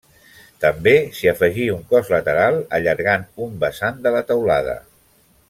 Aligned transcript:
També 0.63 0.93
s'hi 1.17 1.29
afegí 1.31 1.67
un 1.73 1.83
cos 1.91 2.09
lateral, 2.15 2.57
allargant 2.79 3.29
un 3.49 3.55
vessant 3.67 4.01
de 4.07 4.17
la 4.19 4.25
teulada. 4.33 4.77